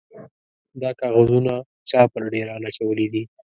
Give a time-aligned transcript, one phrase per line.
[0.81, 1.53] _دا کاغذونه
[1.89, 3.23] چا پر ډېران اچولي دي؟